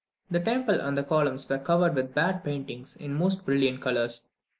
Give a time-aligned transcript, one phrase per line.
[0.31, 4.23] The temple and the columns were covered with bad paintings in the most brilliant colours.